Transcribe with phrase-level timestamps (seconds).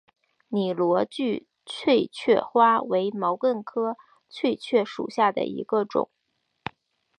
[0.47, 3.97] 拟螺距翠雀花为毛茛科
[4.31, 6.09] 翠雀属下的一个种。